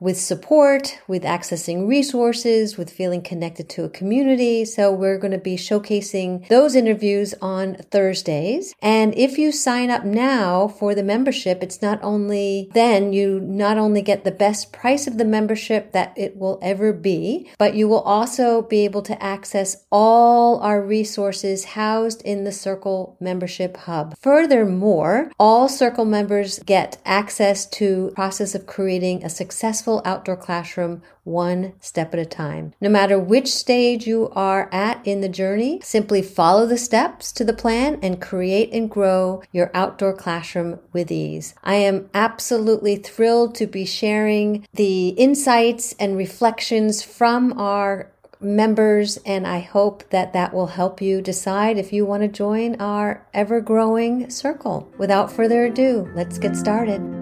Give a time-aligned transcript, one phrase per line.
[0.00, 4.64] with support, with accessing resources, with feeling connected to a community.
[4.64, 8.74] So we're going to be showcasing those interviews on Thursdays.
[8.80, 13.78] And if you sign up now for the membership, it's not only then you not
[13.78, 17.88] only get the best price of the membership that it will ever be, but you
[17.88, 24.16] will also be able to access all our resources housed in the Circle membership hub.
[24.18, 31.74] Furthermore, all Circle members get access to process of creating a successful outdoor classroom one
[31.80, 32.72] step at a time.
[32.80, 37.44] No matter which stage you are at in the journey, simply follow the steps to
[37.44, 41.54] the plan and create and grow your outdoor classroom with ease.
[41.62, 48.10] I am absolutely thrilled to be sharing the insights and reflections from our
[48.40, 52.80] members, and I hope that that will help you decide if you want to join
[52.80, 54.88] our ever growing circle.
[54.98, 57.17] Without further ado, let's get started.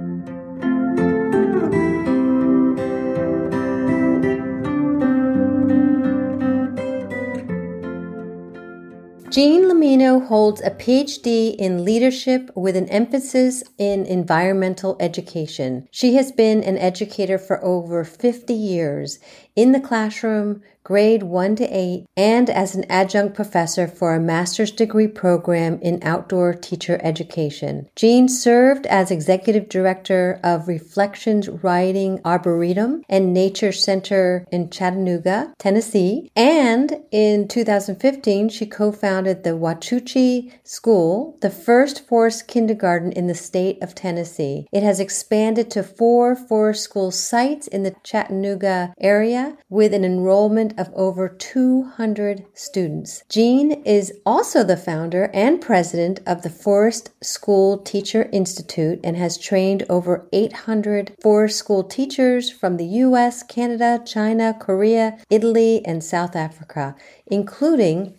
[9.36, 15.86] Jean Lomino holds a PhD in leadership with an emphasis in environmental education.
[15.90, 19.18] She has been an educator for over 50 years
[19.56, 24.70] in the classroom, grade 1 to 8, and as an adjunct professor for a master's
[24.70, 27.88] degree program in outdoor teacher education.
[27.96, 36.30] Jean served as executive director of Reflections Riding Arboretum and Nature Center in Chattanooga, Tennessee,
[36.36, 43.82] and in 2015 she co-founded the Wauhatchie School, the first forest kindergarten in the state
[43.82, 44.68] of Tennessee.
[44.72, 50.78] It has expanded to four forest school sites in the Chattanooga area with an enrollment
[50.78, 53.22] of over 200 students.
[53.28, 59.38] Jean is also the founder and president of the Forest School Teacher Institute and has
[59.38, 66.36] trained over 800 forest school teachers from the US, Canada, China, Korea, Italy, and South
[66.36, 66.94] Africa,
[67.26, 68.18] including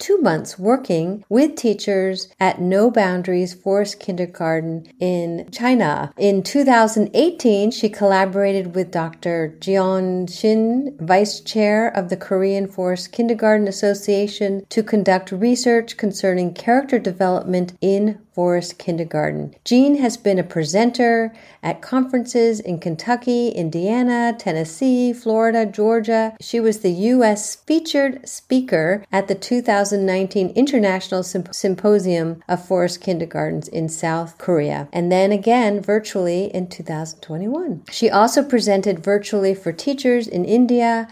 [0.00, 6.12] two months working with teachers at No Boundaries Forest Kindergarten in China.
[6.16, 9.54] In 2018, she collaborated with Dr.
[9.60, 16.98] Jiyoun Shin, Vice Chair of the Korean Forest Kindergarten Association, to conduct research concerning character
[16.98, 19.54] development in Forest Kindergarten.
[19.66, 21.30] Jean has been a presenter
[21.62, 26.34] at conferences in Kentucky, Indiana, Tennessee, Florida, Georgia.
[26.40, 27.56] She was the U.S.
[27.56, 35.12] featured speaker at the 2019 International Symp- Symposium of Forest Kindergartens in South Korea, and
[35.12, 37.82] then again virtually in 2021.
[37.90, 41.08] She also presented virtually for teachers in India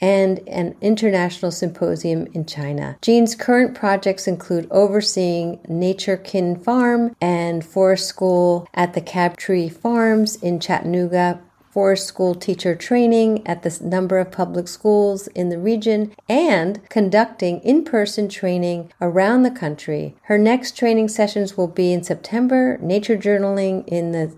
[0.00, 2.96] and an international symposium in China.
[3.02, 10.36] Jean's current projects include overseeing Nature Kin Farm and Forest School at the Crabtree Farms
[10.36, 11.40] in Chattanooga,
[11.76, 17.60] forest school teacher training at the number of public schools in the region, and conducting
[17.60, 20.16] in person training around the country.
[20.22, 24.32] Her next training sessions will be in September, nature journaling in the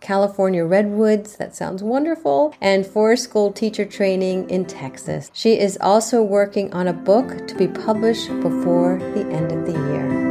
[0.00, 5.30] California Redwoods, that sounds wonderful, and forest school teacher training in Texas.
[5.34, 9.72] She is also working on a book to be published before the end of the
[9.72, 10.28] year.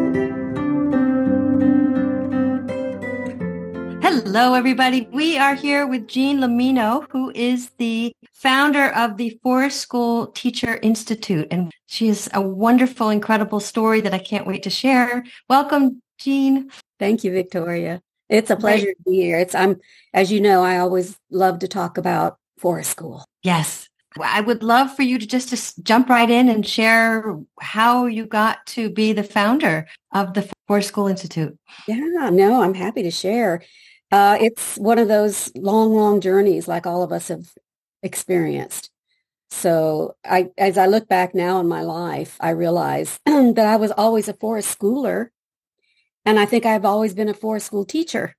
[4.02, 5.08] Hello, everybody.
[5.12, 10.80] We are here with Jean Lomino, who is the founder of the Forest School Teacher
[10.82, 11.48] Institute.
[11.52, 15.24] And she has a wonderful, incredible story that I can't wait to share.
[15.50, 16.70] Welcome, Jean.
[17.00, 18.02] Thank you, Victoria.
[18.30, 18.98] It's a pleasure right.
[18.98, 19.40] to be here.
[19.40, 19.80] It's I'm
[20.14, 23.24] as you know, I always love to talk about forest school.
[23.44, 23.88] Yes.
[24.22, 28.26] I would love for you to just to jump right in and share how you
[28.26, 31.58] got to be the founder of the Forest School Institute.
[31.88, 33.62] Yeah, no, I'm happy to share.
[34.12, 37.52] Uh, it's one of those long, long journeys like all of us have
[38.02, 38.90] experienced.
[39.50, 43.92] So I, as I look back now in my life, I realize that I was
[43.92, 45.30] always a forest schooler.
[46.28, 48.36] And I think I've always been a forest school teacher.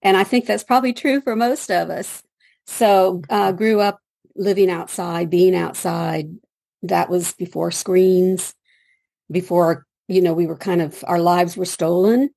[0.00, 2.22] And I think that's probably true for most of us.
[2.66, 4.00] So uh, grew up
[4.34, 6.30] living outside, being outside.
[6.82, 8.54] That was before screens,
[9.30, 12.30] before, you know, we were kind of, our lives were stolen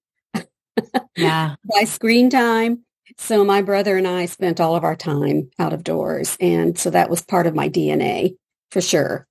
[1.15, 1.56] yeah.
[1.74, 2.83] by screen time.
[3.18, 6.36] So my brother and I spent all of our time out of doors.
[6.42, 8.36] And so that was part of my DNA
[8.69, 9.27] for sure.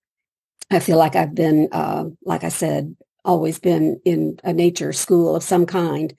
[0.71, 5.37] I feel like I've been, uh, like I said, always been in a nature school
[5.37, 6.15] of some kind.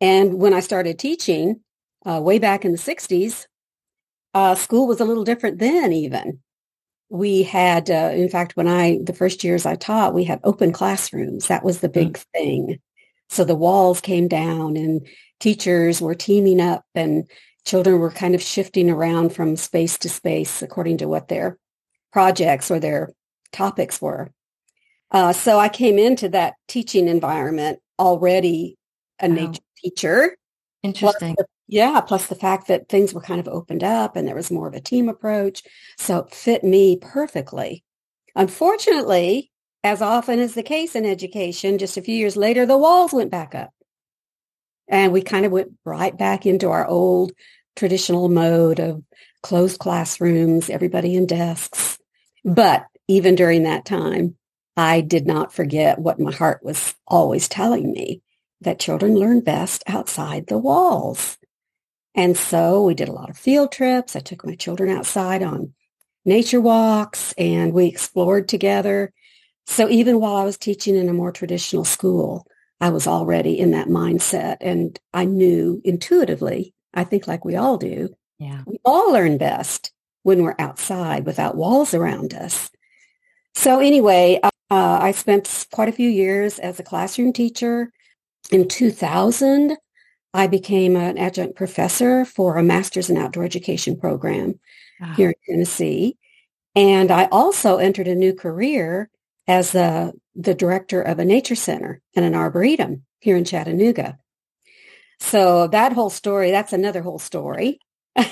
[0.00, 1.60] And when I started teaching
[2.06, 3.46] uh, way back in the 60s,
[4.34, 6.40] uh, school was a little different then even.
[7.10, 10.72] We had, uh, in fact, when I, the first years I taught, we had open
[10.72, 11.48] classrooms.
[11.48, 12.24] That was the big mm.
[12.34, 12.78] thing.
[13.30, 15.06] So the walls came down and
[15.40, 17.28] teachers were teaming up and
[17.64, 21.58] children were kind of shifting around from space to space according to what their
[22.12, 23.10] projects or their
[23.52, 24.30] topics were.
[25.10, 28.76] Uh, so I came into that teaching environment already
[29.20, 29.34] a wow.
[29.34, 30.36] nature teacher.
[30.82, 31.34] Interesting.
[31.34, 34.34] Plus the, yeah, plus the fact that things were kind of opened up and there
[34.34, 35.62] was more of a team approach.
[35.98, 37.84] So it fit me perfectly.
[38.34, 39.50] Unfortunately,
[39.84, 43.30] as often is the case in education, just a few years later, the walls went
[43.30, 43.70] back up.
[44.88, 47.32] And we kind of went right back into our old
[47.76, 49.02] traditional mode of
[49.42, 51.98] closed classrooms, everybody in desks.
[52.44, 54.37] But even during that time,
[54.78, 58.22] I did not forget what my heart was always telling me,
[58.60, 61.36] that children learn best outside the walls.
[62.14, 64.14] And so we did a lot of field trips.
[64.14, 65.74] I took my children outside on
[66.24, 69.12] nature walks and we explored together.
[69.66, 72.46] So even while I was teaching in a more traditional school,
[72.80, 77.78] I was already in that mindset and I knew intuitively, I think like we all
[77.78, 78.62] do, yeah.
[78.64, 79.92] we all learn best
[80.22, 82.70] when we're outside without walls around us.
[83.58, 87.90] So anyway, uh, I spent quite a few years as a classroom teacher.
[88.52, 89.76] In 2000,
[90.32, 94.60] I became an adjunct professor for a master's in outdoor education program
[95.00, 95.12] wow.
[95.14, 96.16] here in Tennessee.
[96.76, 99.10] And I also entered a new career
[99.48, 104.20] as the, the director of a nature center and an arboretum here in Chattanooga.
[105.18, 107.80] So that whole story, that's another whole story.
[108.16, 108.28] I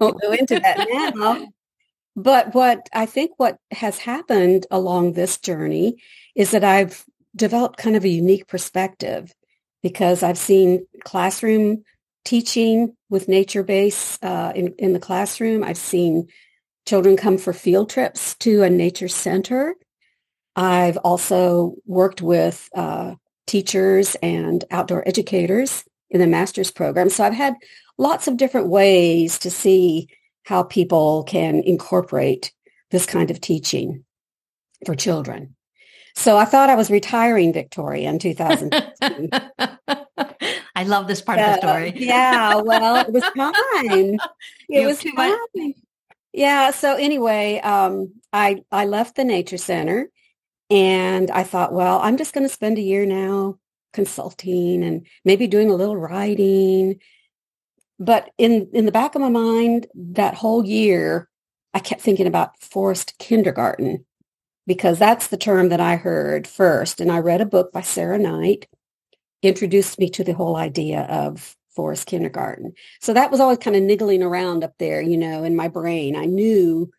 [0.00, 1.46] won't go into that now.
[2.16, 6.02] But what I think what has happened along this journey
[6.34, 7.04] is that I've
[7.34, 9.32] developed kind of a unique perspective
[9.82, 11.84] because I've seen classroom
[12.24, 15.62] teaching with nature base uh, in, in the classroom.
[15.62, 16.28] I've seen
[16.86, 19.76] children come for field trips to a nature center
[20.56, 23.14] I've also worked with uh,
[23.46, 27.10] teachers and outdoor educators in the master's program.
[27.10, 27.54] So I've had
[27.98, 30.08] lots of different ways to see
[30.46, 32.52] how people can incorporate
[32.92, 34.04] this kind of teaching
[34.84, 35.56] for children.
[36.14, 39.30] So I thought I was retiring, Victoria, in 2016.
[40.76, 41.92] I love this part of the story.
[41.96, 44.18] yeah, well, it was fine.
[44.68, 45.74] It was too fine.
[46.32, 46.70] Yeah.
[46.70, 50.10] So anyway, um, I I left the nature center
[50.70, 53.58] and I thought, well, I'm just going to spend a year now
[53.92, 57.00] consulting and maybe doing a little writing.
[57.98, 61.28] But in, in the back of my mind, that whole year,
[61.72, 64.04] I kept thinking about forest kindergarten
[64.66, 67.00] because that's the term that I heard first.
[67.00, 68.68] And I read a book by Sara Knight,
[69.42, 72.72] introduced me to the whole idea of forest kindergarten.
[73.00, 76.16] So that was always kind of niggling around up there, you know, in my brain.
[76.16, 76.90] I knew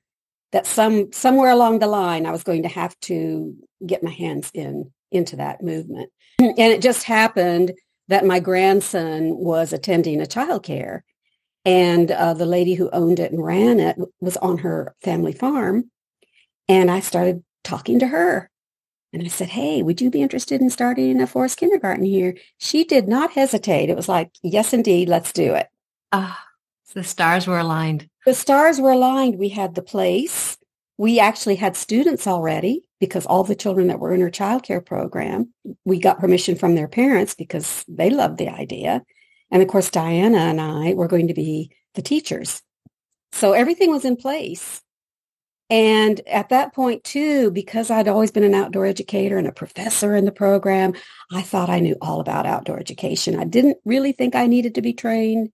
[0.51, 4.49] that some somewhere along the line I was going to have to get my hands
[4.53, 6.11] in into that movement.
[6.39, 7.73] And it just happened
[8.07, 11.01] that my grandson was attending a childcare
[11.65, 15.91] and uh, the lady who owned it and ran it was on her family farm.
[16.69, 18.49] And I started talking to her.
[19.13, 22.35] And I said, hey, would you be interested in starting a forest kindergarten here?
[22.57, 23.89] She did not hesitate.
[23.89, 25.67] It was like, yes, indeed, let's do it.
[26.11, 26.41] Ah,
[26.93, 28.09] the stars were aligned.
[28.25, 29.37] The stars were aligned.
[29.37, 30.56] We had the place.
[30.97, 35.53] We actually had students already because all the children that were in our childcare program,
[35.85, 39.03] we got permission from their parents because they loved the idea.
[39.51, 42.61] And of course, Diana and I were going to be the teachers.
[43.31, 44.81] So everything was in place.
[45.69, 50.15] And at that point too, because I'd always been an outdoor educator and a professor
[50.15, 50.93] in the program,
[51.31, 53.37] I thought I knew all about outdoor education.
[53.37, 55.51] I didn't really think I needed to be trained.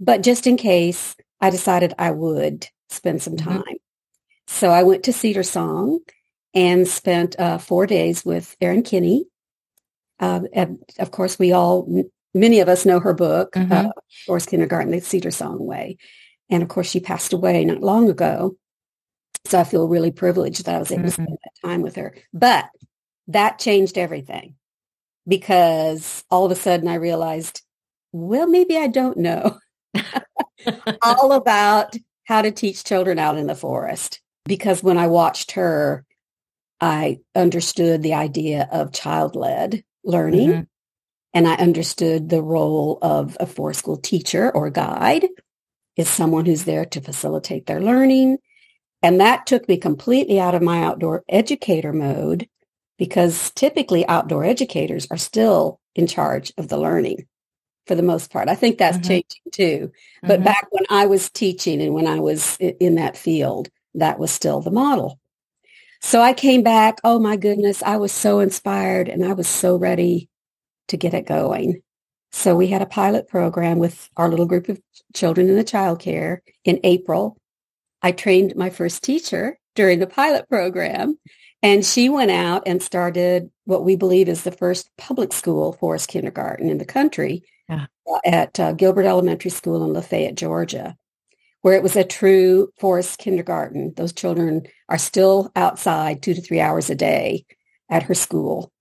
[0.00, 3.50] But just in case, I decided I would spend some mm-hmm.
[3.50, 3.62] time.
[3.62, 3.87] Mm-hmm.
[4.48, 5.98] So I went to Cedarsong
[6.54, 9.26] and spent uh, four days with Erin Kenny.
[10.18, 11.86] Uh, and of course, we all,
[12.34, 13.70] many of us know her book, mm-hmm.
[13.70, 13.90] uh,
[14.26, 15.98] Forest Kindergarten, the Cedarsong Way.
[16.48, 18.56] And of course, she passed away not long ago.
[19.44, 21.08] So I feel really privileged that I was able mm-hmm.
[21.08, 22.16] to spend that time with her.
[22.32, 22.64] But
[23.28, 24.54] that changed everything
[25.26, 27.62] because all of a sudden I realized,
[28.12, 29.58] well, maybe I don't know
[31.02, 34.20] all about how to teach children out in the forest.
[34.48, 36.04] Because when I watched her,
[36.80, 40.48] I understood the idea of child-led learning.
[40.48, 40.62] Mm-hmm.
[41.34, 45.28] And I understood the role of a forest school teacher or guide
[45.96, 48.38] is someone who's there to facilitate their learning.
[49.02, 52.48] And that took me completely out of my outdoor educator mode
[52.96, 57.26] because typically outdoor educators are still in charge of the learning
[57.86, 58.48] for the most part.
[58.48, 59.08] I think that's mm-hmm.
[59.08, 59.92] changing too.
[60.22, 60.44] But mm-hmm.
[60.44, 64.60] back when I was teaching and when I was in that field, that was still
[64.60, 65.18] the model.
[66.00, 66.98] So I came back.
[67.04, 67.82] Oh my goodness.
[67.82, 70.28] I was so inspired and I was so ready
[70.88, 71.82] to get it going.
[72.30, 74.80] So we had a pilot program with our little group of
[75.14, 77.36] children in the child care in April.
[78.02, 81.18] I trained my first teacher during the pilot program
[81.62, 86.08] and she went out and started what we believe is the first public school forest
[86.08, 87.86] kindergarten in the country yeah.
[88.24, 90.96] at uh, Gilbert Elementary School in Lafayette, Georgia,
[91.62, 93.92] where it was a true forest kindergarten.
[93.96, 97.44] Those children are still outside two to three hours a day
[97.88, 98.72] at her school.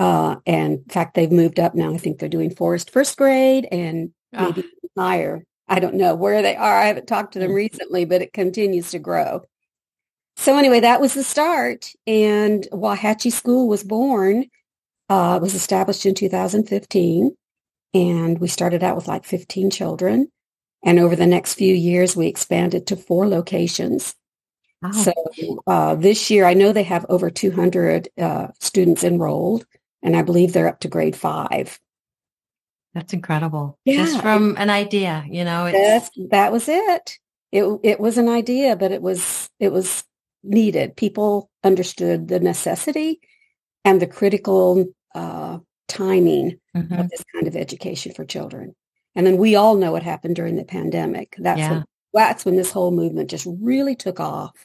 [0.00, 1.92] Uh, and in fact, they've moved up now.
[1.92, 4.46] I think they're doing forest first grade and ah.
[4.46, 5.02] maybe oh.
[5.02, 5.44] higher.
[5.68, 6.78] I don't know where they are.
[6.78, 7.56] I haven't talked to them mm.
[7.56, 9.42] recently, but it continues to grow.
[10.36, 11.90] So anyway, that was the start.
[12.06, 14.46] And Wauhatchie School was born,
[15.08, 17.36] uh, was established in 2015.
[17.92, 20.30] And we started out with like 15 children.
[20.84, 24.14] And over the next few years, we expanded to four locations.
[24.80, 24.92] Wow.
[24.92, 25.12] So
[25.66, 29.66] uh, this year, I know they have over 200 uh, students enrolled,
[30.02, 31.80] and I believe they're up to grade five.
[32.94, 33.78] That's incredible.
[33.84, 34.04] Yeah.
[34.04, 35.70] Just from an idea, you know.
[36.30, 37.18] that was it.
[37.50, 40.04] It it was an idea, but it was it was
[40.42, 40.96] needed.
[40.96, 43.20] People understood the necessity
[43.84, 45.58] and the critical uh,
[45.88, 46.92] timing mm-hmm.
[46.94, 48.74] of this kind of education for children.
[49.18, 51.34] And then we all know what happened during the pandemic.
[51.38, 51.70] That's yeah.
[51.70, 51.84] when,
[52.14, 54.64] that's when this whole movement just really took off.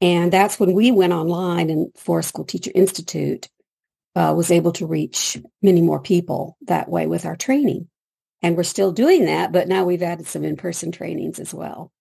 [0.00, 3.48] And that's when we went online and Forest School Teacher Institute
[4.16, 7.88] uh, was able to reach many more people that way with our training.
[8.42, 11.92] And we're still doing that, but now we've added some in-person trainings as well.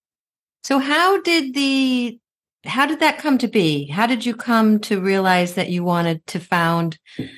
[0.64, 2.20] So how did the
[2.66, 3.86] how did that come to be?
[3.86, 6.98] How did you come to realize that you wanted to found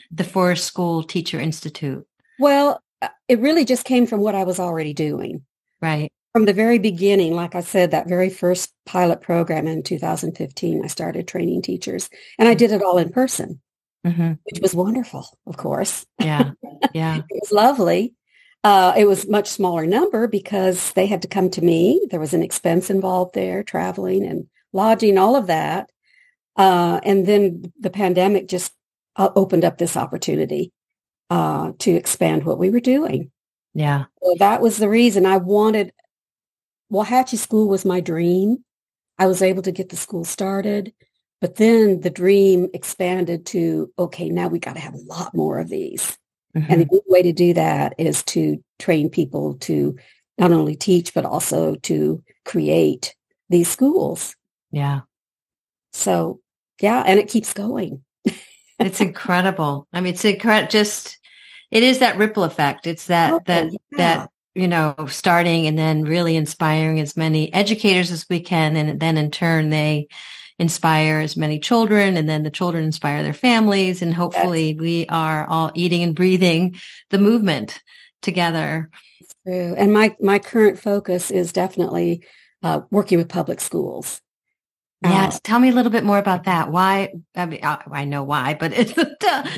[0.10, 2.08] the Forest School Teacher Institute?
[2.40, 2.82] Well,
[3.28, 5.44] it really just came from what I was already doing.
[5.82, 6.12] Right.
[6.34, 10.88] From the very beginning, like I said, that very first pilot program in 2015, I
[10.88, 13.62] started training teachers and I did it all in person,
[14.06, 14.34] mm-hmm.
[14.44, 16.06] which was wonderful, of course.
[16.20, 16.52] Yeah.
[16.94, 17.18] Yeah.
[17.18, 18.14] it was lovely.
[18.64, 22.06] Uh, it was much smaller number because they had to come to me.
[22.10, 25.90] There was an expense involved there, traveling and lodging, all of that.
[26.56, 28.74] Uh, and then the pandemic just
[29.16, 30.72] uh, opened up this opportunity
[31.30, 33.32] uh, to expand what we were doing.
[33.74, 34.06] Yeah.
[34.24, 35.92] So that was the reason I wanted,
[36.90, 38.64] Well, Wauhatchie School was my dream.
[39.18, 40.94] I was able to get the school started,
[41.42, 45.60] but then the dream expanded to, okay, now we got to have a lot more
[45.60, 46.18] of these.
[46.56, 46.72] Mm-hmm.
[46.72, 49.98] And the way to do that is to train people to
[50.38, 53.16] not only teach, but also to create
[53.50, 54.36] these schools.
[54.72, 55.02] Yeah.
[55.94, 56.40] So
[56.82, 58.04] yeah, and it keeps going.
[58.80, 59.88] It's incredible.
[59.94, 60.70] I mean, it's incredible.
[60.70, 61.18] Just
[61.72, 62.88] it is that ripple effect.
[62.88, 63.78] It's that oh, that yeah.
[63.98, 69.00] that you know starting and then really inspiring as many educators as we can, and
[69.00, 70.08] then in turn they
[70.58, 75.46] inspire as many children and then the children inspire their families and hopefully we are
[75.48, 76.74] all eating and breathing
[77.10, 77.82] the movement
[78.22, 78.90] together.
[79.46, 79.76] true.
[79.78, 82.24] And my my current focus is definitely
[82.64, 84.22] uh, working with public schools.
[85.04, 85.40] Yes.
[85.44, 86.72] Tell me a little bit more about that.
[86.72, 87.14] Why?
[87.36, 88.94] I mean, I, I know why, but it's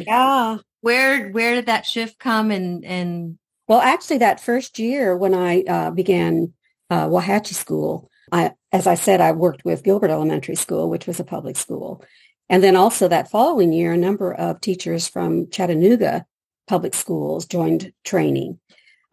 [0.06, 0.58] yeah.
[0.82, 2.52] Where where did that shift come?
[2.52, 6.54] And and well, actually, that first year when I uh, began
[6.90, 11.20] uh, Wauhatchie School, I, as I said, I worked with Gilbert Elementary School, which was
[11.20, 12.04] a public school,
[12.50, 16.26] and then also that following year, a number of teachers from Chattanooga
[16.68, 18.60] public schools joined training.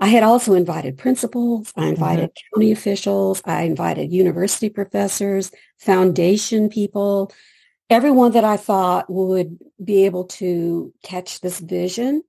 [0.05, 2.61] I had also invited principals, I invited mm-hmm.
[2.61, 7.33] county officials, I invited university professors, foundation people,
[7.89, 12.23] everyone that I thought would be able to catch this vision.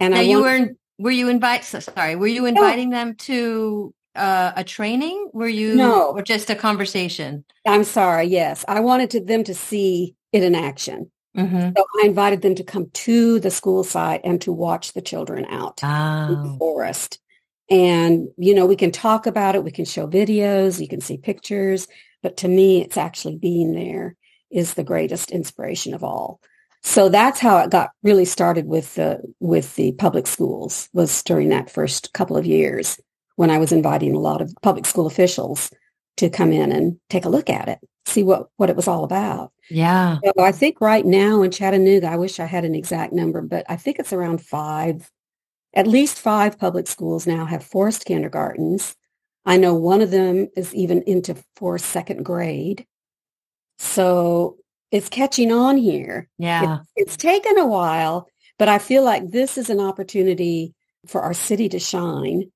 [0.00, 3.94] And now I you were were you invite so sorry, were you inviting them to
[4.16, 5.30] uh, a training?
[5.32, 7.44] Were you no, or just a conversation?
[7.64, 8.24] I'm sorry.
[8.24, 11.12] Yes, I wanted to, them to see it in action.
[11.36, 11.70] Mm-hmm.
[11.76, 15.44] So I invited them to come to the school site and to watch the children
[15.46, 16.32] out oh.
[16.32, 17.20] in the forest.
[17.68, 19.64] And, you know, we can talk about it.
[19.64, 20.80] We can show videos.
[20.80, 21.88] You can see pictures.
[22.22, 24.16] But to me, it's actually being there
[24.50, 26.40] is the greatest inspiration of all.
[26.82, 31.48] So that's how it got really started with the, with the public schools was during
[31.48, 33.00] that first couple of years
[33.34, 35.70] when I was inviting a lot of public school officials
[36.16, 39.04] to come in and take a look at it, see what, what it was all
[39.04, 39.52] about.
[39.68, 40.18] Yeah.
[40.24, 43.66] So I think right now in Chattanooga, I wish I had an exact number, but
[43.68, 45.10] I think it's around five,
[45.74, 48.94] at least five public schools now have forest kindergartens.
[49.44, 52.86] I know one of them is even into for second grade.
[53.78, 54.56] So
[54.90, 56.28] it's catching on here.
[56.38, 56.78] Yeah.
[56.96, 60.74] It, it's taken a while, but I feel like this is an opportunity
[61.06, 62.50] for our city to shine.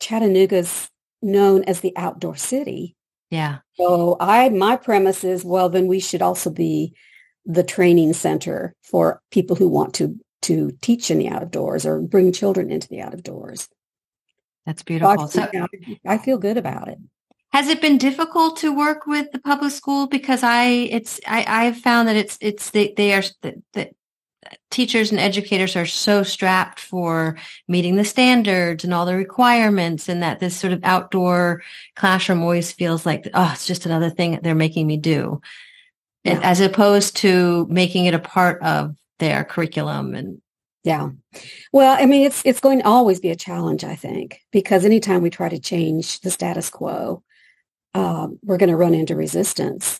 [0.00, 0.90] Chattanooga's
[1.22, 2.96] known as the outdoor city.
[3.34, 3.58] Yeah.
[3.74, 6.94] So I my premise is well then we should also be
[7.44, 12.30] the training center for people who want to to teach in the outdoors or bring
[12.30, 13.68] children into the out of doors.
[14.66, 15.26] That's beautiful.
[15.26, 15.66] So, I,
[16.06, 16.98] I feel good about it.
[17.52, 20.06] Has it been difficult to work with the public school?
[20.06, 23.22] Because I, it's, I, I've found that it's, it's, they, they are,
[23.72, 23.94] that
[24.70, 27.36] teachers and educators are so strapped for
[27.68, 31.62] meeting the standards and all the requirements and that this sort of outdoor
[31.96, 35.40] classroom always feels like, oh, it's just another thing that they're making me do.
[36.24, 36.40] Yeah.
[36.42, 40.40] As opposed to making it a part of their curriculum and
[40.84, 41.08] yeah.
[41.72, 45.22] Well, I mean, it's it's going to always be a challenge, I think, because anytime
[45.22, 47.22] we try to change the status quo,
[47.94, 49.98] um, we're going to run into resistance.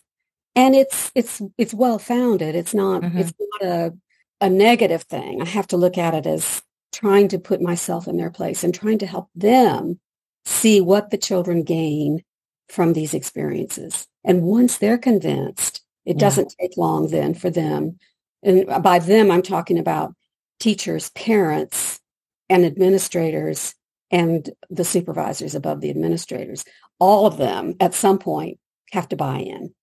[0.55, 2.55] And it's it's it's well founded.
[2.55, 3.19] It's not mm-hmm.
[3.19, 3.95] it's not a
[4.41, 5.41] a negative thing.
[5.41, 8.75] I have to look at it as trying to put myself in their place and
[8.75, 9.99] trying to help them
[10.45, 12.23] see what the children gain
[12.69, 14.07] from these experiences.
[14.25, 16.21] And once they're convinced, it yeah.
[16.21, 17.99] doesn't take long then for them.
[18.43, 20.15] And by them, I'm talking about
[20.61, 22.01] teachers, parents,
[22.49, 23.75] and administrators
[24.11, 26.65] and the supervisors above the administrators,
[26.99, 28.59] all of them at some point
[28.93, 29.75] have to buy in.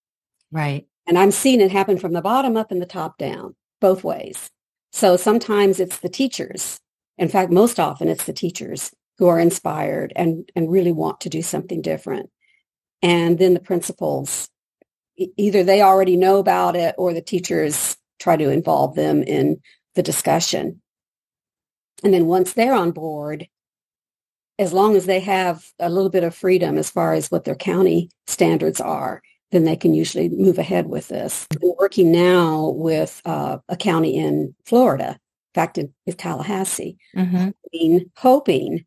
[0.52, 0.88] Right.
[1.08, 4.50] And I'm seeing it happen from the bottom up and the top down, both ways.
[4.94, 6.80] So sometimes it's the teachers.
[7.18, 11.30] In fact, most often it's the teachers who are inspired and, and really want to
[11.30, 12.30] do something different.
[13.02, 14.50] And then the principals,
[15.18, 19.60] either they already know about it or the teachers try to involve them in
[19.96, 20.82] the discussion.
[22.04, 23.48] And then once they're on board,
[24.58, 27.56] as long as they have a little bit of freedom as far as what their
[27.56, 31.48] county standards are, then they can usually move ahead with this.
[31.62, 37.50] I'm working now with uh, a county in Florida, in fact, in, in Tallahassee, mm-hmm.
[37.64, 38.86] hoping, hoping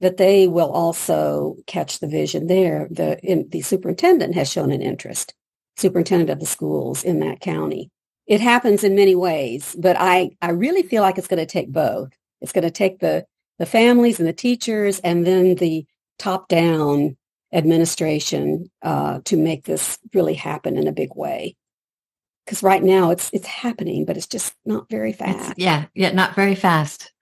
[0.00, 2.88] that they will also catch the vision there.
[2.90, 5.34] The, in, the superintendent has shown an interest,
[5.76, 7.90] superintendent of the schools in that county
[8.26, 11.70] it happens in many ways, but I, I really feel like it's going to take
[11.70, 12.10] both.
[12.40, 13.24] It's going to take the,
[13.58, 15.86] the families and the teachers and then the
[16.18, 17.16] top down
[17.52, 21.56] administration uh, to make this really happen in a big way.
[22.44, 25.52] Because right now it's it's happening, but it's just not very fast.
[25.52, 27.12] It's, yeah, yeah, not very fast.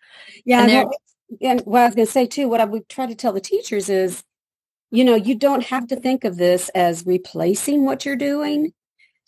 [0.44, 0.88] Yeah, and,
[1.40, 3.40] and what I was going to say too, what I would try to tell the
[3.40, 4.22] teachers is,
[4.90, 8.74] you know, you don't have to think of this as replacing what you're doing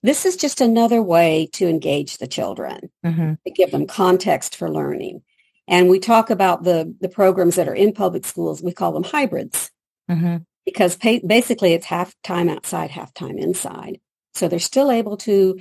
[0.07, 3.35] this is just another way to engage the children, mm-hmm.
[3.45, 5.23] to give them context for learning.
[5.67, 8.63] And we talk about the, the programs that are in public schools.
[8.63, 9.71] We call them hybrids
[10.09, 10.37] mm-hmm.
[10.67, 13.99] Because pay, basically it's half time outside, half time inside.
[14.35, 15.59] So they're still able to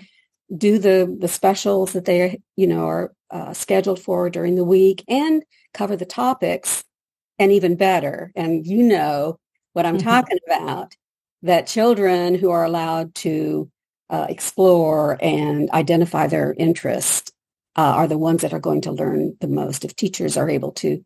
[0.55, 5.03] do the, the specials that they, you know, are uh, scheduled for during the week
[5.07, 6.83] and cover the topics
[7.39, 8.31] and even better.
[8.35, 9.39] And you know
[9.73, 10.07] what I'm mm-hmm.
[10.07, 10.95] talking about,
[11.43, 13.69] that children who are allowed to
[14.09, 17.31] uh, explore and identify their interests
[17.75, 19.85] uh, are the ones that are going to learn the most.
[19.85, 21.03] If teachers are able to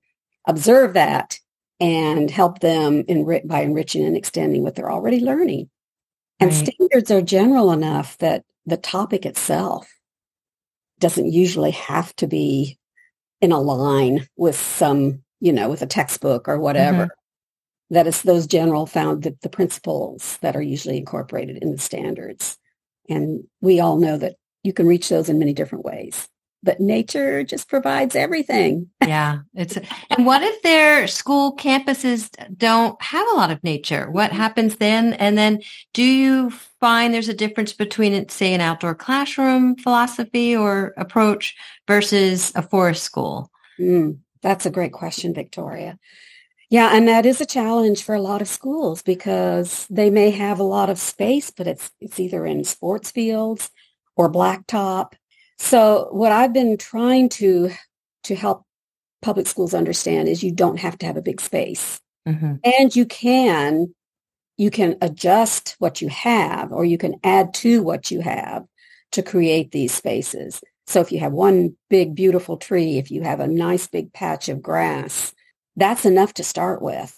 [0.47, 1.39] observe that
[1.79, 5.69] and help them enri- by enriching and extending what they're already learning.
[6.39, 6.67] And right.
[6.67, 9.91] standards are general enough that the topic itself
[10.99, 12.77] doesn't usually have to be
[13.41, 17.05] in a line with some, you know, with a textbook or whatever.
[17.05, 17.93] Mm-hmm.
[17.93, 22.57] That is those general found the, the principles that are usually incorporated in the standards.
[23.09, 26.27] And we all know that you can reach those in many different ways.
[26.61, 28.89] But nature just provides everything.
[29.05, 29.77] yeah, it's
[30.09, 34.11] and what if their school campuses don't have a lot of nature?
[34.11, 35.13] What happens then?
[35.13, 35.61] And then
[35.93, 41.55] do you find there's a difference between say an outdoor classroom philosophy or approach
[41.87, 43.49] versus a forest school?
[43.79, 45.97] Mm, that's a great question, Victoria.
[46.69, 50.59] Yeah, and that is a challenge for a lot of schools because they may have
[50.59, 53.71] a lot of space, but it's it's either in sports fields
[54.15, 55.13] or blacktop.
[55.59, 57.71] So what I've been trying to
[58.23, 58.63] to help
[59.21, 61.99] public schools understand is you don't have to have a big space.
[62.27, 62.55] Mm-hmm.
[62.63, 63.93] And you can
[64.57, 68.65] you can adjust what you have or you can add to what you have
[69.11, 70.61] to create these spaces.
[70.87, 74.49] So if you have one big beautiful tree, if you have a nice big patch
[74.49, 75.33] of grass,
[75.75, 77.17] that's enough to start with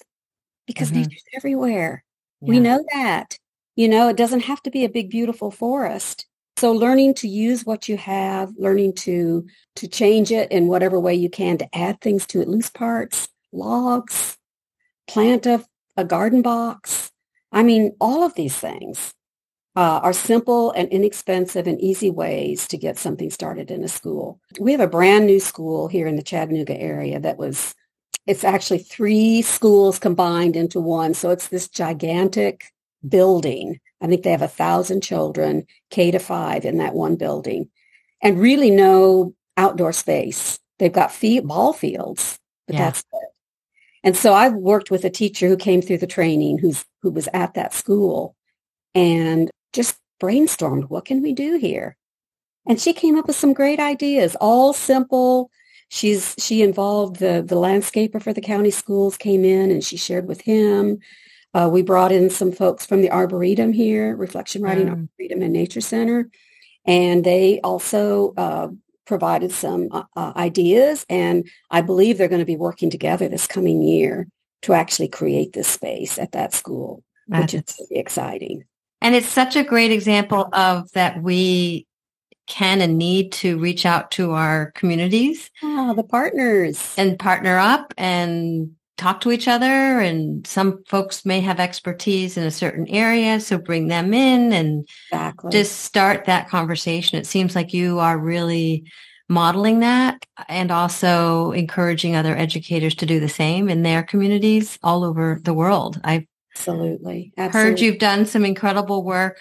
[0.67, 1.01] because mm-hmm.
[1.01, 2.03] nature's everywhere.
[2.41, 2.49] Yeah.
[2.49, 3.37] We know that.
[3.75, 6.25] You know, it doesn't have to be a big beautiful forest.
[6.61, 9.47] So learning to use what you have, learning to
[9.77, 13.29] to change it in whatever way you can to add things to it, loose parts,
[13.51, 14.37] logs,
[15.07, 15.65] plant a,
[15.97, 17.11] a garden box.
[17.51, 19.11] I mean, all of these things
[19.75, 24.39] uh, are simple and inexpensive and easy ways to get something started in a school.
[24.59, 27.73] We have a brand new school here in the Chattanooga area that was,
[28.27, 31.15] it's actually three schools combined into one.
[31.15, 32.65] So it's this gigantic
[33.09, 37.69] building I think they have a thousand children, K to five in that one building
[38.21, 40.59] and really no outdoor space.
[40.79, 42.85] They've got feet, ball fields, but yeah.
[42.85, 43.29] that's it.
[44.03, 47.29] And so I've worked with a teacher who came through the training who's, who was
[47.33, 48.35] at that school
[48.95, 51.95] and just brainstormed, what can we do here?
[52.67, 55.51] And she came up with some great ideas, all simple.
[55.89, 60.27] She's, she involved the, the landscaper for the county schools came in and she shared
[60.27, 60.99] with him
[61.53, 64.91] uh, we brought in some folks from the Arboretum here, Reflection Riding mm.
[64.91, 66.29] Arboretum and Nature Center,
[66.85, 68.69] and they also uh,
[69.05, 71.05] provided some uh, uh ideas.
[71.09, 74.27] And I believe they're going to be working together this coming year
[74.63, 78.63] to actually create this space at that school, which is really exciting.
[79.01, 81.87] And it's such a great example of that we
[82.47, 85.49] can and need to reach out to our communities.
[85.63, 86.93] Ah, the partners.
[86.97, 92.43] And partner up and talk to each other and some folks may have expertise in
[92.43, 95.51] a certain area so bring them in and exactly.
[95.51, 98.83] just start that conversation it seems like you are really
[99.27, 105.03] modeling that and also encouraging other educators to do the same in their communities all
[105.03, 107.71] over the world i've absolutely, absolutely.
[107.71, 109.39] heard you've done some incredible work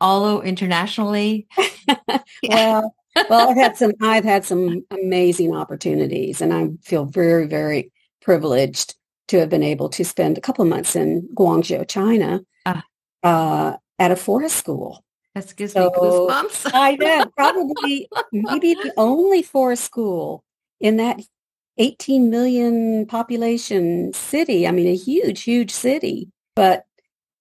[0.00, 1.48] all internationally
[2.48, 2.94] well
[3.28, 7.90] well i've had some i've had some amazing opportunities and i feel very very
[8.24, 8.96] privileged
[9.28, 12.84] to have been able to spend a couple months in Guangzhou, China, ah.
[13.22, 15.04] uh, at a forest school.
[15.34, 16.70] That gives so, me goosebumps.
[16.72, 20.44] I know, probably maybe the only forest school
[20.80, 21.20] in that
[21.78, 24.66] 18 million population city.
[24.66, 26.30] I mean, a huge, huge city.
[26.54, 26.84] But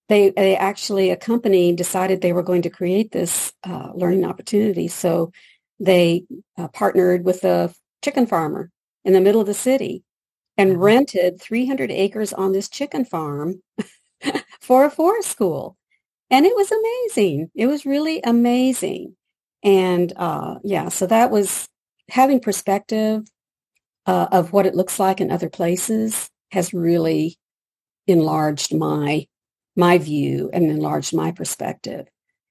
[0.09, 4.87] they, they actually, a company decided they were going to create this uh, learning opportunity.
[4.87, 5.31] So
[5.79, 6.25] they
[6.57, 8.71] uh, partnered with a chicken farmer
[9.05, 10.03] in the middle of the city
[10.57, 10.81] and mm-hmm.
[10.81, 13.61] rented 300 acres on this chicken farm
[14.61, 15.77] for a forest school.
[16.29, 17.51] And it was amazing.
[17.55, 19.15] It was really amazing.
[19.63, 21.67] And uh, yeah, so that was
[22.09, 23.23] having perspective
[24.05, 27.37] uh, of what it looks like in other places has really
[28.07, 29.27] enlarged my
[29.75, 32.05] my view and enlarged my perspective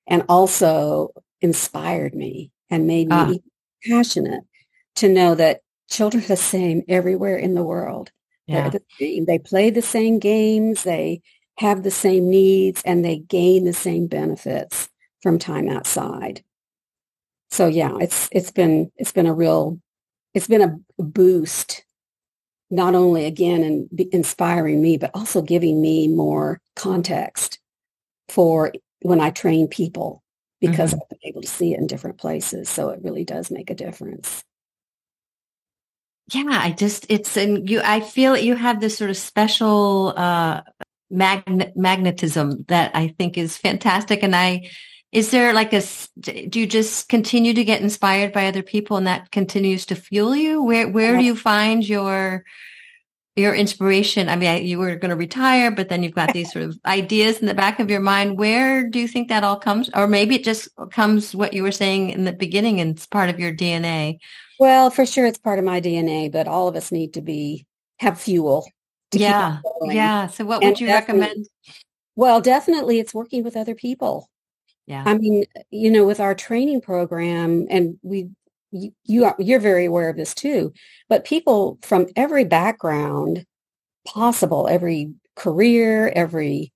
[0.09, 1.11] and also
[1.41, 3.33] inspired me and made me ah.
[3.89, 4.43] passionate
[4.97, 8.11] to know that children are the same everywhere in the world.
[8.47, 8.71] Yeah.
[8.71, 9.25] The.
[9.27, 10.83] They play the same games.
[10.83, 11.23] They
[11.59, 14.89] have the same needs and they gain the same benefits
[15.23, 16.43] from time outside.
[17.51, 19.79] So yeah, it's it's been it's been a real
[20.35, 21.85] it's been a boost
[22.71, 27.59] not only again in inspiring me but also giving me more context
[28.29, 30.23] for when I train people
[30.61, 31.01] because mm-hmm.
[31.03, 32.71] I've been able to see it in different places.
[32.71, 34.43] So it really does make a difference
[36.33, 40.63] yeah, I just, it's, and you, I feel you have this sort of special, uh,
[41.11, 44.23] magnet, magnetism that I think is fantastic.
[44.23, 44.71] And I,
[45.13, 45.83] is there like a,
[46.19, 50.35] do you just continue to get inspired by other people and that continues to fuel
[50.35, 50.63] you?
[50.63, 52.45] Where, where do you find your,
[53.37, 54.31] your inspiration?
[54.31, 57.41] I mean, you were going to retire, but then you've got these sort of ideas
[57.41, 58.39] in the back of your mind.
[58.39, 59.91] Where do you think that all comes?
[59.95, 63.29] Or maybe it just comes what you were saying in the beginning and it's part
[63.29, 64.19] of your DNA.
[64.63, 67.67] Well, for sure it's part of my DNA, but all of us need to be
[67.99, 68.71] have fuel.
[69.13, 69.59] yeah.
[69.83, 70.29] Yeah.
[70.29, 71.49] So what would you recommend?
[72.15, 74.31] Well, definitely it's working with other people.
[74.87, 75.03] Yeah.
[75.05, 78.29] I mean, you know, with our training program and we
[78.71, 80.73] you, you are you're very aware of this too,
[81.09, 83.45] but people from every background
[84.07, 86.73] possible, every career, every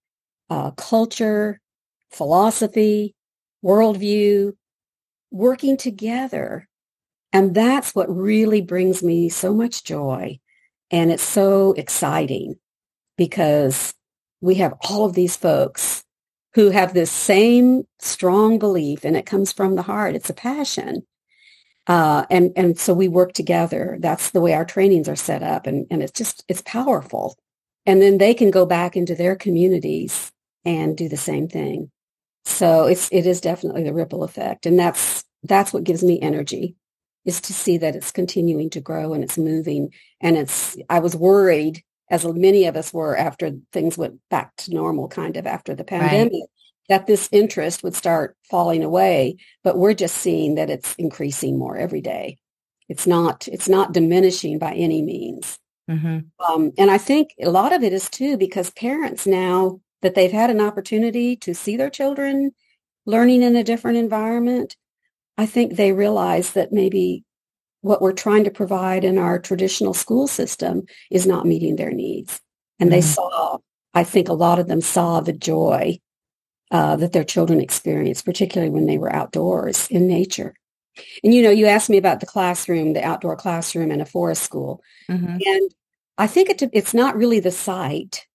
[0.51, 1.61] uh, culture,
[2.11, 3.15] philosophy,
[3.65, 4.55] worldview,
[5.31, 6.67] working together
[7.37, 10.41] and that's what really brings me so much joy.
[10.91, 12.55] And it's so exciting
[13.19, 13.93] because
[14.41, 16.03] we have all of these folks
[16.55, 20.15] who have this same strong belief and it comes from the heart.
[20.15, 21.07] It's a passion.
[21.87, 23.99] Uh, and, and so we work together.
[24.01, 25.67] That's the way our trainings are set up.
[25.67, 27.37] And, and it's just, it's powerful.
[27.85, 30.33] And then they can go back into their communities
[30.65, 31.91] and do the same thing.
[32.47, 34.65] So it's, it is definitely the ripple effect.
[34.65, 36.77] And that's, that's what gives me energy
[37.27, 39.93] is to see that it's continuing to grow and it's moving.
[40.21, 44.73] And it's, I was worried as many of us were after things went back to
[44.73, 46.43] normal kind of after the pandemic, right.
[46.89, 49.37] that this interest would start falling away.
[49.65, 52.39] But we're just seeing that it's increasing more every day.
[52.89, 55.59] It's not, it's not diminishing by any means.
[55.91, 56.19] Mm-hmm.
[56.49, 60.33] Um, and I think a lot of it is too because parents now that they've
[60.33, 62.53] had an opportunity to see their children
[63.05, 64.77] learning in a different environment,
[65.39, 67.25] I think they realize that maybe
[67.81, 72.41] what we're trying to provide in our traditional school system is not meeting their needs.
[72.79, 72.97] And mm-hmm.
[72.97, 73.59] they saw,
[73.95, 76.01] I think a lot of them saw the joy
[76.71, 80.55] uh, that their children experienced, particularly when they were outdoors in nature.
[81.23, 84.43] And you know, you asked me about the classroom, the outdoor classroom in a forest
[84.43, 85.39] school, mm-hmm.
[85.45, 85.75] and
[86.19, 88.27] I think it, it's not really the site;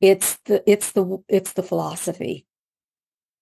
[0.00, 2.46] it's the it's the it's the philosophy.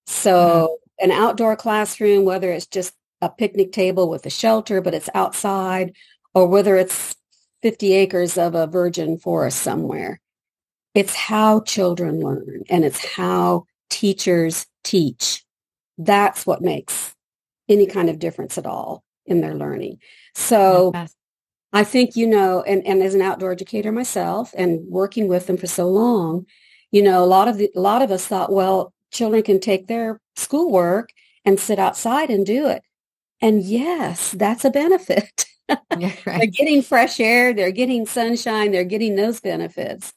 [0.05, 0.82] So, mm-hmm.
[1.03, 5.93] An outdoor classroom, whether it's just a picnic table with a shelter, but it's outside,
[6.33, 7.15] or whether it's
[7.61, 10.19] 50 acres of a virgin forest somewhere.
[10.95, 15.43] It's how children learn and it's how teachers teach.
[15.97, 17.13] That's what makes
[17.69, 19.99] any kind of difference at all in their learning.
[20.35, 20.93] So
[21.71, 25.57] I think, you know, and, and as an outdoor educator myself and working with them
[25.57, 26.45] for so long,
[26.91, 29.87] you know, a lot of the, a lot of us thought, well, children can take
[29.87, 31.09] their schoolwork
[31.45, 32.83] and sit outside and do it.
[33.41, 35.45] And yes, that's a benefit.
[35.97, 36.39] Yeah, right.
[36.39, 40.13] they're getting fresh air, they're getting sunshine, they're getting those benefits.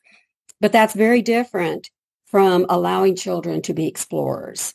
[0.61, 1.89] But that's very different
[2.27, 4.75] from allowing children to be explorers.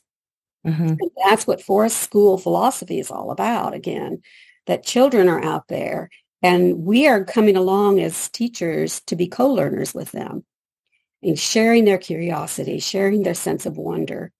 [0.65, 0.93] Mm-hmm.
[1.25, 4.21] that's what forest school philosophy is all about, again,
[4.65, 6.09] that children are out there
[6.41, 10.43] and we are coming along as teachers to be co-learners with them
[11.21, 14.31] and sharing their curiosity, sharing their sense of wonder,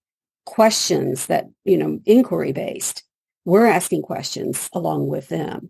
[0.46, 3.04] questions that, you know, inquiry based
[3.46, 5.70] we're asking questions along with them.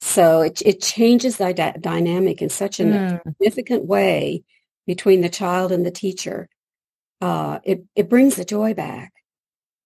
[0.00, 3.22] So it, it changes the di- dynamic in such a mm.
[3.24, 4.44] significant way
[4.86, 6.48] between the child and the teacher.
[7.20, 9.12] Uh, it, it brings the joy back.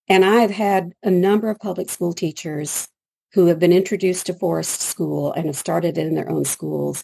[0.07, 2.87] And I've had a number of public school teachers
[3.33, 7.03] who have been introduced to forest school and have started it in their own schools.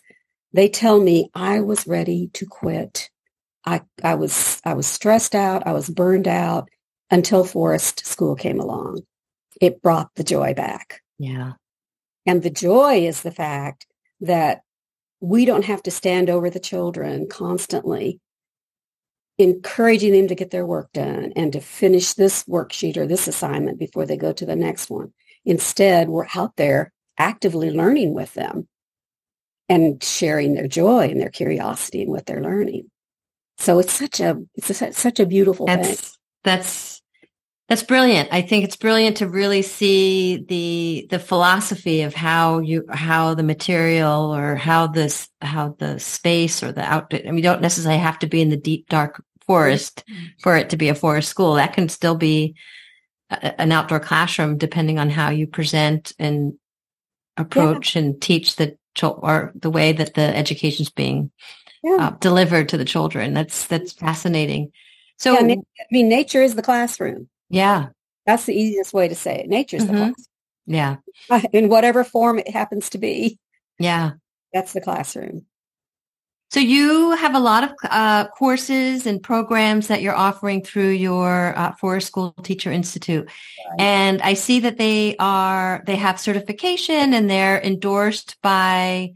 [0.54, 3.10] They tell me I was ready to quit.
[3.66, 5.66] I, I was I was stressed out.
[5.66, 6.70] I was burned out
[7.12, 9.02] until forest school came along
[9.60, 11.02] it brought the joy back.
[11.18, 11.54] Yeah.
[12.26, 13.86] And the joy is the fact
[14.22, 14.62] that
[15.22, 18.20] we don't have to stand over the children constantly
[19.38, 23.80] encouraging them to get their work done and to finish this worksheet or this assignment
[23.80, 25.14] before they go to the next one.
[25.46, 28.68] Instead, we're out there actively learning with them
[29.70, 32.90] and sharing their joy and their curiosity in what they're learning.
[33.58, 36.10] So it's such a it's a, such a beautiful that's, thing.
[36.44, 36.99] That's
[37.70, 38.30] that's brilliant.
[38.32, 43.44] I think it's brilliant to really see the the philosophy of how you how the
[43.44, 47.14] material or how this how the space or the out.
[47.14, 50.04] I mean, you don't necessarily have to be in the deep dark forest
[50.42, 51.54] for it to be a forest school.
[51.54, 52.56] That can still be
[53.30, 56.54] a, an outdoor classroom, depending on how you present and
[57.38, 58.02] approach yeah.
[58.02, 61.32] and teach the or the way that the education is being
[61.84, 61.98] yeah.
[62.00, 63.36] uh, delivered to the children.
[63.36, 64.72] That's that's fascinating.
[65.18, 67.30] So, yeah, I mean, nature is the classroom.
[67.50, 67.88] Yeah.
[68.26, 69.50] That's the easiest way to say it.
[69.50, 69.94] Nature's mm-hmm.
[69.94, 70.26] the classroom.
[70.66, 70.98] Yeah.
[71.54, 73.40] In whatever form it happens to be.
[73.80, 74.12] Yeah.
[74.54, 75.46] That's the classroom.
[76.52, 81.56] So you have a lot of uh, courses and programs that you're offering through your
[81.56, 83.76] uh, Forest School Teacher Institute, right.
[83.80, 89.14] and I see that they are they have certification and they're endorsed by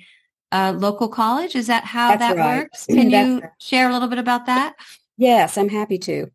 [0.52, 1.56] a local college.
[1.56, 2.58] Is that how That's that right.
[2.60, 2.86] works?
[2.86, 4.76] Can you share a little bit about that?
[5.18, 6.30] Yes, I'm happy to.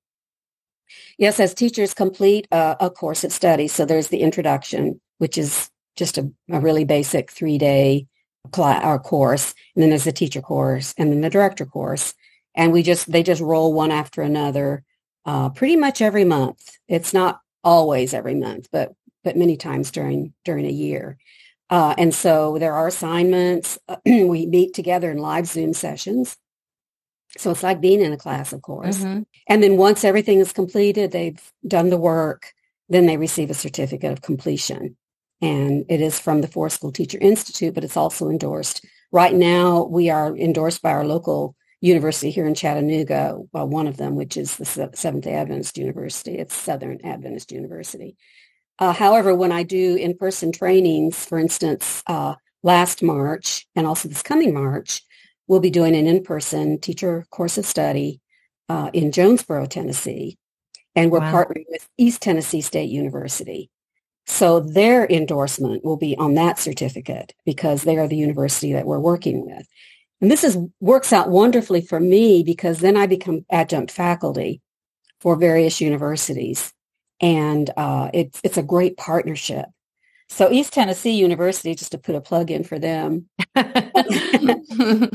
[1.19, 3.67] Yes, as teachers complete a, a course of study.
[3.69, 8.07] So there's the introduction, which is just a, a really basic three-day
[8.53, 12.15] class or course, and then there's the teacher course, and then the director course,
[12.55, 14.85] and we just they just roll one after another,
[15.27, 16.79] uh, pretty much every month.
[16.87, 21.19] It's not always every month, but but many times during during a year.
[21.69, 23.79] Uh, and so there are assignments.
[24.07, 26.37] we meet together in live Zoom sessions.
[27.37, 28.99] So it's like being in a class, of course.
[28.99, 29.23] Mm-hmm.
[29.49, 32.53] And then once everything is completed, they've done the work,
[32.89, 34.97] then they receive a certificate of completion.
[35.41, 38.85] And it is from the Forest School Teacher Institute, but it's also endorsed.
[39.13, 43.99] Right now, we are endorsed by our local university here in Chattanooga, well, one of
[43.99, 46.39] them, which is the Seventh Day Adventist University.
[46.39, 48.17] It's Southern Adventist University.
[48.81, 54.23] Uh, however, when I do in-person trainings, for instance, uh, last March and also this
[54.23, 55.03] coming March,
[55.49, 58.21] we'll be doing an in-person teacher course of study
[58.69, 60.39] uh, in Jonesborough, Tennessee.
[60.95, 61.33] And we're wow.
[61.33, 63.71] partnering with East Tennessee State University.
[64.27, 68.99] So their endorsement will be on that certificate because they are the university that we're
[68.99, 69.67] working with.
[70.21, 74.61] And this is works out wonderfully for me because then I become adjunct faculty
[75.21, 76.73] for various universities.
[77.21, 79.67] And uh, it's, it's a great partnership.
[80.31, 83.29] So East Tennessee University, just to put a plug in for them,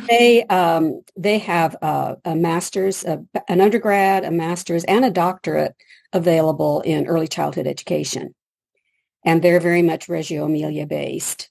[0.07, 5.75] they um, they have a, a master's, a, an undergrad, a master's, and a doctorate
[6.13, 8.33] available in early childhood education,
[9.23, 11.49] and they're very much Reggio Emilia based.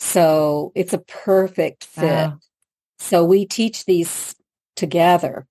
[0.00, 2.04] So it's a perfect fit.
[2.04, 2.38] Wow.
[2.98, 4.34] So we teach these
[4.76, 5.46] together,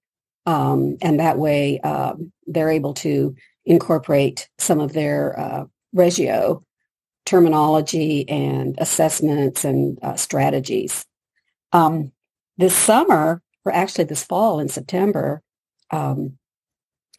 [0.48, 6.66] um, and that way um, they're able to incorporate some of their uh, Reggio
[7.26, 11.06] terminology and assessments and uh, strategies.
[11.72, 12.12] Um,
[12.58, 15.42] this summer, or actually this fall in September,
[15.92, 16.38] um,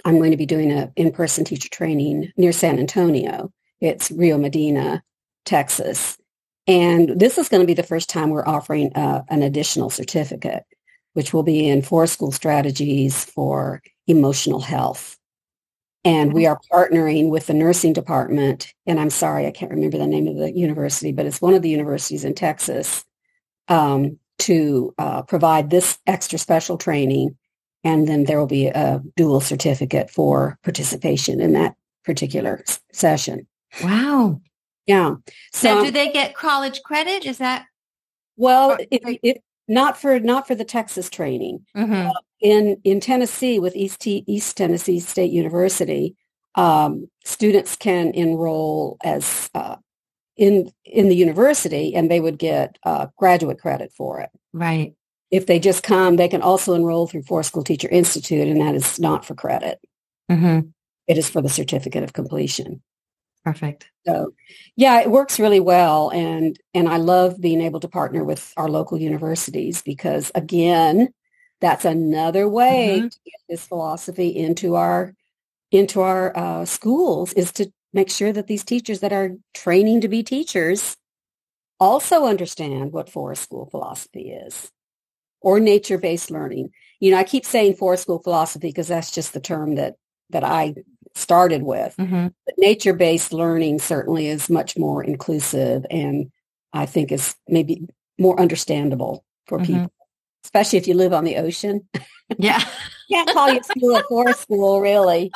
[0.04, 3.52] I'm going to be doing an in-person teacher training near San Antonio.
[3.80, 5.02] It's Rio Medina,
[5.44, 6.18] Texas.
[6.66, 10.64] And this is going to be the first time we're offering uh, an additional certificate,
[11.14, 15.18] which will be in forest school strategies for emotional health.
[16.04, 18.74] And we are partnering with the nursing department.
[18.86, 21.62] And I'm sorry, I can't remember the name of the university, but it's one of
[21.62, 23.04] the universities in Texas
[23.68, 27.36] um, to uh, provide this extra special training.
[27.84, 33.46] And then there will be a dual certificate for participation in that particular session.
[33.82, 34.40] Wow.
[34.86, 35.16] Yeah.
[35.52, 37.24] So, so do they get college credit?
[37.24, 37.66] Is that?
[38.36, 41.64] Well, it, it, not for not for the Texas training.
[41.76, 42.08] Mm-hmm.
[42.08, 42.12] Uh,
[42.44, 46.14] in in Tennessee with East T, East Tennessee State University,
[46.54, 49.76] um, students can enroll as uh,
[50.36, 54.30] in in the university, and they would get uh, graduate credit for it.
[54.52, 54.94] Right.
[55.30, 58.74] If they just come, they can also enroll through Forest School Teacher Institute, and that
[58.74, 59.80] is not for credit.
[60.30, 60.68] Mm-hmm.
[61.08, 62.82] It is for the certificate of completion.
[63.42, 63.90] Perfect.
[64.06, 64.32] So,
[64.76, 68.68] yeah, it works really well, and and I love being able to partner with our
[68.68, 71.08] local universities because again,
[71.64, 73.08] that's another way mm-hmm.
[73.08, 75.14] to get this philosophy into our
[75.70, 80.08] into our uh, schools is to make sure that these teachers that are training to
[80.08, 80.96] be teachers
[81.80, 84.70] also understand what forest school philosophy is
[85.40, 86.70] or nature-based learning.
[87.00, 89.96] You know, I keep saying forest school philosophy because that's just the term that
[90.30, 90.74] that I
[91.14, 91.94] started with.
[91.96, 92.28] Mm-hmm.
[92.44, 96.30] But nature-based learning certainly is much more inclusive and
[96.72, 99.66] I think is maybe more understandable for mm-hmm.
[99.66, 99.92] people,
[100.44, 101.88] especially if you live on the ocean.
[102.38, 102.62] Yeah.
[103.10, 105.32] Can't call your school a forest school, really.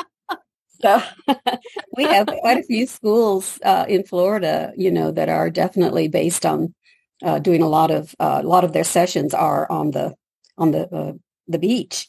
[0.81, 1.03] So
[1.97, 6.47] we have quite a few schools uh, in Florida, you know, that are definitely based
[6.47, 6.75] on
[7.23, 10.15] uh, doing a lot of uh, a lot of their sessions are on the
[10.57, 11.13] on the uh,
[11.49, 12.09] the beach.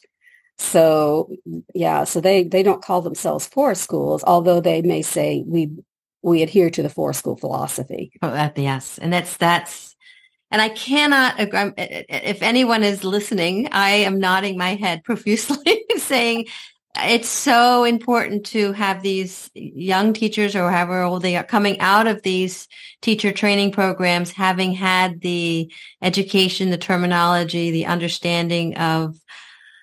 [0.58, 1.34] So
[1.74, 5.70] yeah, so they they don't call themselves forest schools, although they may say we
[6.22, 8.12] we adhere to the forest school philosophy.
[8.22, 9.96] Oh, that yes, and that's that's,
[10.50, 11.38] and I cannot.
[11.38, 16.46] Agree if anyone is listening, I am nodding my head profusely, saying
[16.96, 22.06] it's so important to have these young teachers or however old they are coming out
[22.06, 22.66] of these
[23.00, 29.16] teacher training programs having had the education the terminology the understanding of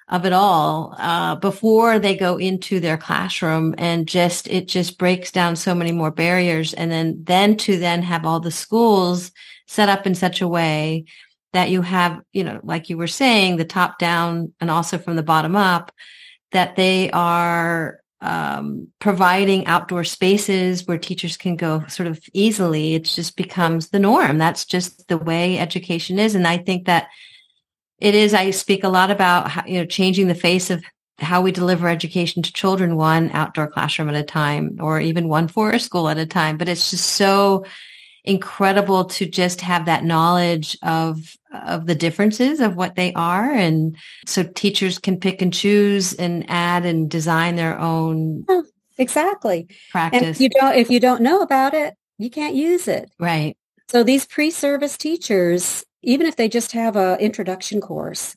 [0.09, 5.31] of it all uh, before they go into their classroom and just it just breaks
[5.31, 9.31] down so many more barriers and then then to then have all the schools
[9.67, 11.05] set up in such a way
[11.53, 15.15] that you have you know like you were saying the top down and also from
[15.15, 15.91] the bottom up
[16.51, 22.95] that they are um, providing outdoor spaces where teachers can go sort of easily.
[22.95, 24.39] It just becomes the norm.
[24.39, 26.35] That's just the way education is.
[26.35, 27.09] And i think that
[27.99, 30.83] it is i speak a lot about how, you know changing the face of
[31.19, 35.47] how we deliver education to children one outdoor classroom at a time or even one
[35.47, 36.57] forest school at a time.
[36.57, 37.65] But it's just so
[38.27, 43.95] incredible to just have that knowledge of of the differences of what they are and
[44.25, 48.45] so teachers can pick and choose and add and design their own
[48.97, 52.87] exactly practice and if you don't if you don't know about it you can't use
[52.87, 53.55] it right
[53.87, 58.35] so these pre-service teachers even if they just have a introduction course.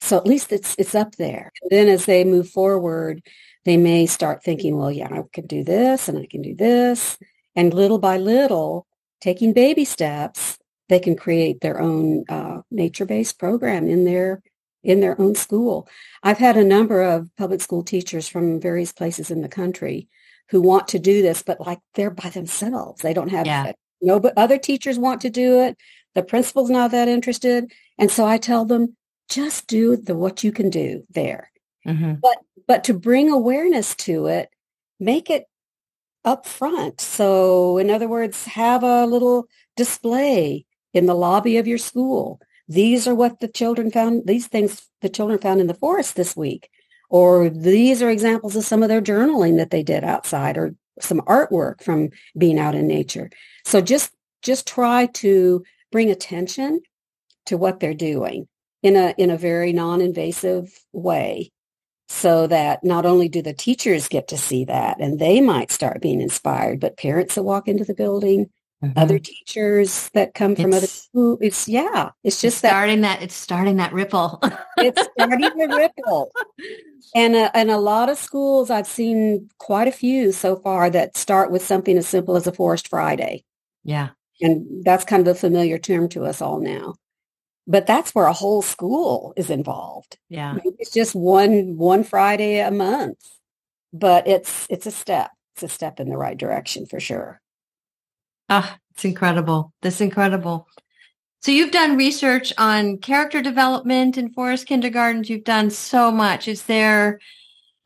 [0.00, 1.50] So at least it's it's up there.
[1.62, 3.22] And then as they move forward,
[3.64, 7.18] they may start thinking, well, yeah, I can do this and I can do this.
[7.56, 8.86] And little by little,
[9.20, 14.42] taking baby steps, they can create their own uh, nature-based program in their
[14.82, 15.88] in their own school.
[16.22, 20.08] I've had a number of public school teachers from various places in the country
[20.50, 23.00] who want to do this, but like they're by themselves.
[23.00, 23.72] They don't have Yeah.
[24.02, 25.78] no, but other teachers want to do it.
[26.14, 27.72] The principal's not that interested.
[27.96, 28.94] And so I tell them,
[29.30, 31.50] just do the what you can do there.
[31.86, 32.20] Mhm.
[32.66, 34.50] But to bring awareness to it,
[35.00, 35.46] make it
[36.24, 37.00] up front.
[37.00, 42.40] So in other words, have a little display in the lobby of your school.
[42.68, 46.36] These are what the children found, these things the children found in the forest this
[46.36, 46.70] week.
[47.10, 51.20] Or these are examples of some of their journaling that they did outside or some
[51.22, 53.30] artwork from being out in nature.
[53.64, 54.12] So just
[54.42, 56.80] just try to bring attention
[57.46, 58.48] to what they're doing
[58.82, 61.52] in a in a very non-invasive way
[62.08, 66.00] so that not only do the teachers get to see that and they might start
[66.02, 68.50] being inspired, but parents that walk into the building,
[68.96, 73.00] other teachers that come from other It's- school, it's yeah, it's It's just that starting
[73.00, 74.38] that it's starting that ripple.
[74.76, 76.30] it's starting to ripple.
[77.14, 81.16] And uh, and a lot of schools I've seen quite a few so far that
[81.16, 83.44] start with something as simple as a Forest Friday.
[83.84, 84.10] yeah.
[84.42, 86.96] And that's kind of a familiar term to us all now.
[87.66, 90.18] But that's where a whole school is involved.
[90.28, 90.52] Yeah.
[90.52, 93.18] Maybe it's just one one Friday a month,
[93.92, 95.30] but it's it's a step.
[95.54, 97.40] It's a step in the right direction for sure.
[98.50, 99.72] Ah, it's incredible.
[99.80, 100.68] That's incredible.
[101.40, 105.28] So you've done research on character development in forest kindergartens.
[105.28, 106.48] You've done so much.
[106.48, 107.20] Is there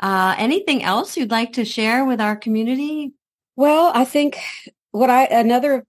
[0.00, 3.12] uh, anything else you'd like to share with our community?
[3.56, 4.38] Well, I think
[4.92, 5.84] what I another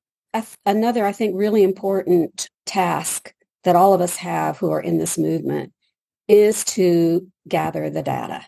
[0.66, 3.34] another I think really important task
[3.64, 5.74] that all of us have who are in this movement
[6.28, 8.45] is to gather the data.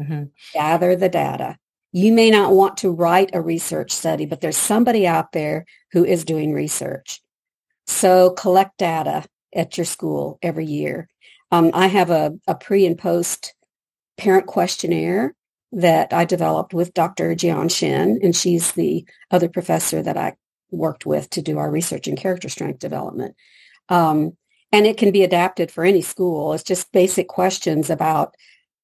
[0.00, 0.30] Mhm.
[0.52, 1.56] Gather the data.
[1.92, 6.04] You may not want to write a research study, but there's somebody out there who
[6.04, 7.20] is doing research.
[7.86, 9.24] So collect data
[9.54, 11.08] at your school every year.
[11.50, 13.54] Um, I have a, a pre and post
[14.16, 15.34] parent questionnaire
[15.72, 17.34] that I developed with Dr.
[17.34, 20.34] Jiyoun Shin, and she's the other professor that I
[20.70, 23.34] worked with to do our research in character strength development.
[23.88, 24.36] Um,
[24.72, 26.52] and it can be adapted for any school.
[26.52, 28.34] It's just basic questions about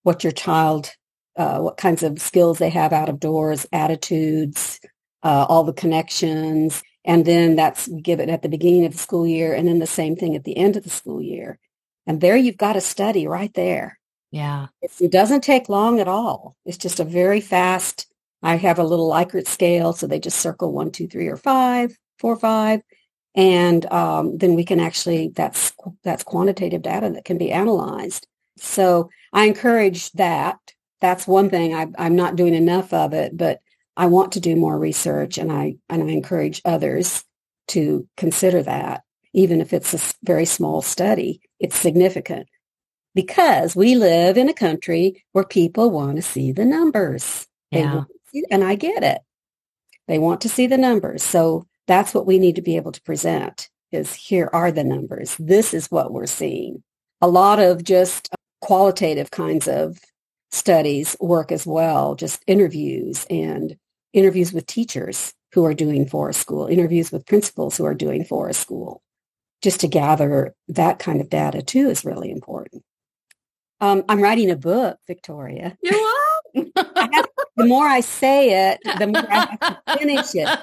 [0.03, 0.91] what your child,
[1.37, 4.81] uh, what kinds of skills they have out of doors, attitudes,
[5.23, 6.83] uh, all the connections.
[7.05, 10.17] And then that's given at the beginning of the school year and then the same
[10.17, 11.59] thing at the end of the school year.
[12.07, 13.99] And there you've got a study right there.
[14.33, 14.67] Yeah.
[15.01, 16.57] It doesn't take long at all.
[16.65, 18.07] It's just a very fast.
[18.43, 21.97] I have a little Likert scale, so they just circle one, two, three, or five,
[22.19, 22.81] four, five,
[23.37, 25.73] and um, then we can actually that's
[26.03, 28.27] that's quantitative data that can be analyzed.
[28.57, 30.59] So I encourage that.
[31.03, 33.61] That's one thing I, I'm not doing enough of it, but
[33.99, 37.23] I want to do more research, and I and I encourage others
[37.69, 39.03] to consider that,
[39.35, 41.41] even if it's a very small study.
[41.61, 42.49] It's significant
[43.15, 47.47] because we live in a country where people want to see the numbers.
[47.71, 48.05] Yeah.
[48.33, 49.21] see, and I get it.
[50.09, 51.23] They want to see the numbers.
[51.23, 55.37] So that's what we need to be able to present is here are the numbers.
[55.39, 56.83] This is what we're seeing.
[57.21, 58.29] A lot of just
[58.61, 59.99] qualitative kinds of
[60.51, 63.77] studies work as well, just interviews and
[64.13, 68.61] interviews with teachers who are doing forest school, interviews with principals who are doing forest
[68.61, 69.03] school.
[69.63, 72.83] Just to gather that kind of data too is really important.
[73.81, 75.77] Um, I'm writing a book, Victoria.
[75.83, 75.97] You
[76.55, 77.23] are?
[77.57, 80.59] The more I say it, the more I have to finish it.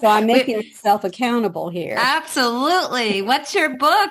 [0.00, 1.96] So I'm making myself accountable here.
[1.98, 3.22] Absolutely.
[3.22, 4.10] What's your book?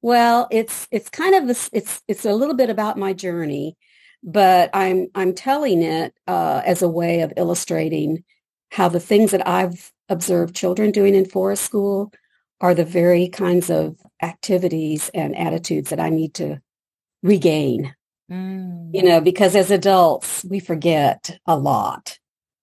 [0.00, 3.76] Well, it's it's kind of a, it's it's a little bit about my journey,
[4.22, 8.24] but I'm I'm telling it uh, as a way of illustrating
[8.70, 12.12] how the things that I've observed children doing in forest school
[12.60, 16.60] are the very kinds of activities and attitudes that I need to
[17.22, 17.94] regain.
[18.30, 18.90] Mm.
[18.94, 22.18] You know, because as adults we forget a lot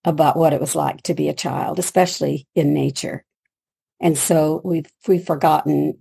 [0.05, 3.24] about what it was like to be a child, especially in nature,
[3.99, 5.97] and so we've we've forgotten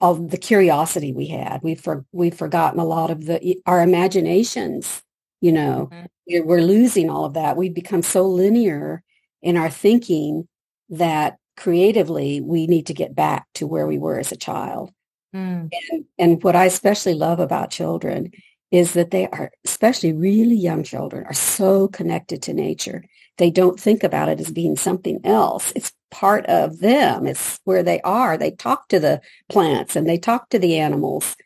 [0.00, 1.60] all the curiosity we had.
[1.62, 5.02] We've for, we've forgotten a lot of the our imaginations.
[5.40, 6.06] You know, Mhm.
[6.26, 7.56] we're, we're losing all of that.
[7.56, 9.02] We've become so linear
[9.42, 10.48] in our thinking
[10.90, 14.90] that creatively we need to get back to where we were as a child.
[15.34, 15.70] Mm.
[15.90, 18.32] And, and what I especially love about children
[18.72, 23.04] is that they are, especially really young children, are so connected to nature.
[23.36, 25.72] They don't think about it as being something else.
[25.76, 27.26] It's part of them.
[27.26, 28.36] It's where they are.
[28.36, 31.36] They talk to the plants and they talk to the animals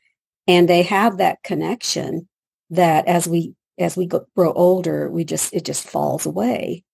[0.46, 2.28] and they have that connection
[2.70, 6.84] that as we as we grow older, we just it just falls away.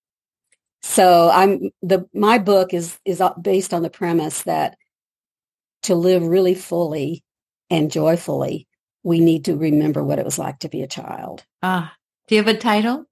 [0.83, 4.77] So I'm the my book is is based on the premise that
[5.83, 7.23] to live really fully
[7.71, 8.67] and joyfully,
[9.03, 11.45] we need to remember what it was like to be a child.
[11.63, 11.95] Ah,
[12.29, 13.07] do you have a title?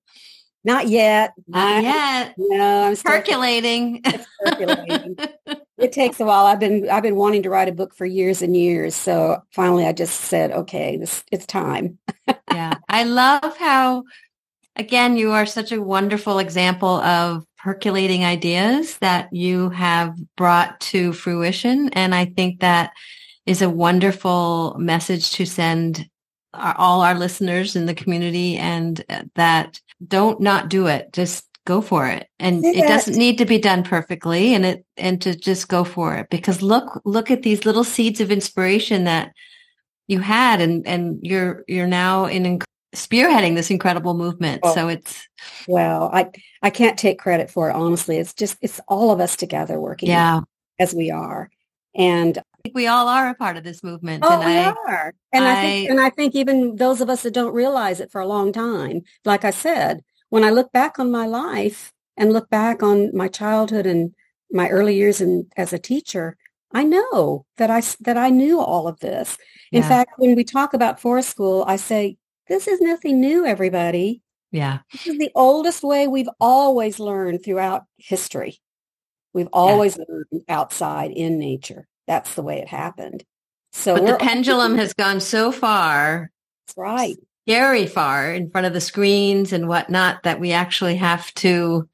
[0.62, 1.32] Not yet.
[1.48, 2.34] Not yet.
[2.36, 4.02] No, I'm still percolating.
[5.78, 6.46] it takes a while.
[6.46, 8.94] I've been I've been wanting to write a book for years and years.
[8.94, 11.98] So finally I just said, okay, this it's time.
[12.52, 12.74] yeah.
[12.88, 14.04] I love how
[14.76, 21.12] again you are such a wonderful example of percolating ideas that you have brought to
[21.14, 21.88] fruition.
[21.94, 22.92] And I think that
[23.50, 26.08] is a wonderful message to send
[26.54, 31.12] our, all our listeners in the community and uh, that don't not do it.
[31.12, 32.28] Just go for it.
[32.38, 36.14] And it doesn't need to be done perfectly and it, and to just go for
[36.14, 39.32] it because look, look at these little seeds of inspiration that
[40.06, 42.60] you had and, and you're, you're now in
[42.94, 44.60] spearheading this incredible movement.
[44.62, 45.26] Oh, so it's
[45.66, 46.30] well, I
[46.62, 48.16] I can't take credit for it honestly.
[48.16, 50.40] It's just it's all of us together working yeah.
[50.78, 51.50] as we are.
[51.94, 54.24] And I think we all are a part of this movement.
[54.24, 55.14] Oh, and we I, are.
[55.32, 58.12] And I, I, think, and I think even those of us that don't realize it
[58.12, 62.32] for a long time, like I said, when I look back on my life and
[62.32, 64.14] look back on my childhood and
[64.52, 66.36] my early years in, as a teacher,
[66.72, 69.36] I know that I, that I knew all of this.
[69.72, 69.88] In yeah.
[69.88, 72.16] fact, when we talk about forest school, I say,
[72.48, 74.22] this is nothing new, everybody.
[74.52, 74.80] Yeah.
[74.92, 78.60] This is the oldest way we've always learned throughout history.
[79.32, 80.04] We've always yeah.
[80.08, 83.24] learned outside in nature that's the way it happened.
[83.72, 86.28] So but the pendulum has gone so far.
[86.66, 87.16] That's right.
[87.46, 91.88] Very far in front of the screens and whatnot that we actually have to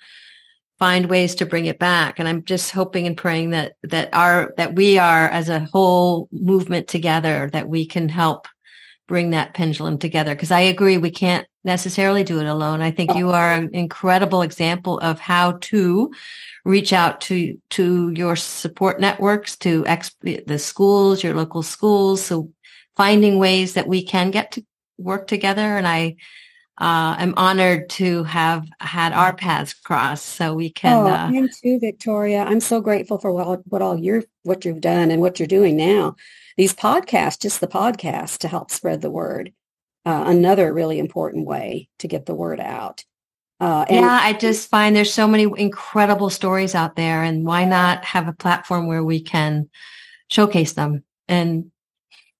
[0.78, 2.18] find ways to bring it back.
[2.18, 6.28] And I'm just hoping and praying that that our that we are as a whole
[6.32, 8.48] movement together that we can help
[9.06, 10.34] bring that pendulum together.
[10.34, 12.80] Because I agree we can't necessarily do it alone.
[12.80, 13.16] I think oh.
[13.16, 16.10] you are an incredible example of how to
[16.64, 19.84] reach out to to your support networks, to
[20.22, 22.24] the schools, your local schools.
[22.24, 22.52] So
[22.96, 24.64] finding ways that we can get to
[24.98, 25.76] work together.
[25.76, 26.16] And I
[26.78, 30.92] uh, am honored to have had our paths cross, so we can.
[30.92, 32.44] Oh, uh, I'm too, Victoria.
[32.44, 35.76] I'm so grateful for what, what all you're what you've done and what you're doing
[35.76, 36.16] now.
[36.56, 39.52] These podcasts, just the podcast, to help spread the word.
[40.04, 43.04] Uh, another really important way to get the word out.
[43.58, 47.64] Uh, and- yeah, I just find there's so many incredible stories out there, and why
[47.64, 49.70] not have a platform where we can
[50.28, 51.04] showcase them?
[51.26, 51.72] And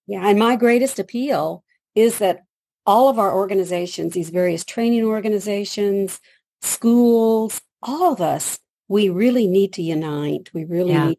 [0.06, 1.64] yeah, and my greatest appeal
[1.94, 2.44] is that
[2.86, 6.20] all of our organizations, these various training organizations,
[6.62, 8.58] schools, all of us,
[8.88, 10.50] we really need to unite.
[10.54, 11.08] We really yeah.
[11.08, 11.18] need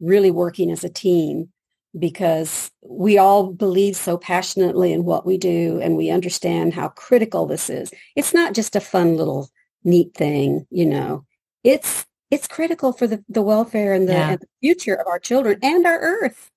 [0.00, 1.50] really working as a team
[1.98, 7.46] because we all believe so passionately in what we do and we understand how critical
[7.46, 7.92] this is.
[8.16, 9.50] It's not just a fun little
[9.84, 11.24] neat thing, you know.
[11.64, 14.30] It's it's critical for the, the welfare and the, yeah.
[14.30, 16.50] and the future of our children and our earth.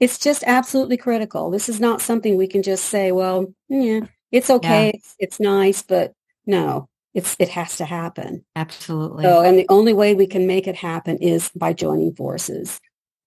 [0.00, 1.50] It's just absolutely critical.
[1.50, 4.00] This is not something we can just say, well, yeah,
[4.32, 4.92] it's okay, yeah.
[4.94, 6.12] it's, it's nice, but
[6.46, 8.44] no, it's it has to happen.
[8.56, 9.24] Absolutely.
[9.24, 12.80] So, and the only way we can make it happen is by joining forces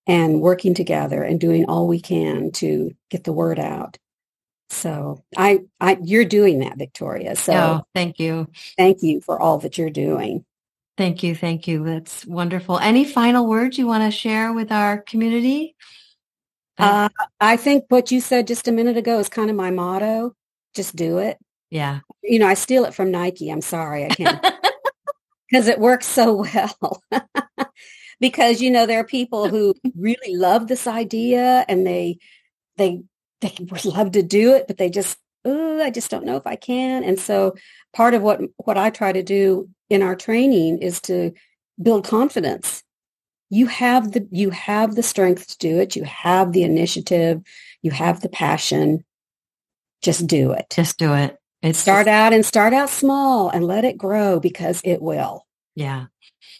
[0.05, 3.97] and working together and doing all we can to get the word out.
[4.69, 7.35] So I, I, you're doing that, Victoria.
[7.35, 8.47] So oh, thank you.
[8.77, 10.45] Thank you for all that you're doing.
[10.97, 11.35] Thank you.
[11.35, 11.83] Thank you.
[11.83, 12.79] That's wonderful.
[12.79, 15.75] Any final words you want to share with our community?
[16.77, 17.09] Uh,
[17.39, 20.35] I think what you said just a minute ago is kind of my motto.
[20.75, 21.37] Just do it.
[21.69, 21.99] Yeah.
[22.23, 23.49] You know, I steal it from Nike.
[23.49, 24.05] I'm sorry.
[24.05, 24.41] I can't
[25.49, 27.03] because it works so well
[28.19, 32.17] because you know there are people who really love this idea and they
[32.77, 33.01] they
[33.41, 36.45] they would love to do it but they just oh i just don't know if
[36.47, 37.55] i can and so
[37.93, 41.31] part of what what i try to do in our training is to
[41.81, 42.83] build confidence
[43.49, 47.41] you have the you have the strength to do it you have the initiative
[47.81, 49.03] you have the passion
[50.01, 52.13] just do it just do it it's start just...
[52.13, 55.45] out and start out small and let it grow because it will
[55.75, 56.05] yeah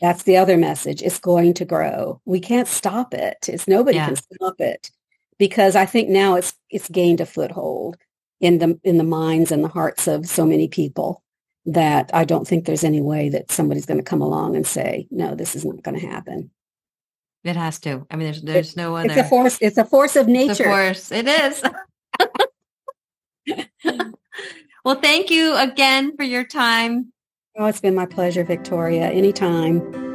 [0.02, 1.02] that's the other message.
[1.02, 2.22] It's going to grow.
[2.26, 3.38] We can't stop it.
[3.48, 4.08] It's nobody yeah.
[4.08, 4.92] can stop it
[5.40, 7.98] because I think now it's it's gained a foothold
[8.40, 11.24] in the in the minds and the hearts of so many people
[11.66, 15.08] that I don't think there's any way that somebody's going to come along and say,
[15.12, 16.50] no, this is not going to happen.
[17.48, 18.06] It has to.
[18.12, 19.10] I mean, there's there's it, no other.
[19.10, 19.58] It's a force.
[19.62, 20.66] It's a force of nature.
[20.66, 21.12] Force.
[21.12, 21.64] It is.
[24.84, 27.14] well, thank you again for your time.
[27.58, 29.10] Oh, it's been my pleasure, Victoria.
[29.10, 30.07] Anytime.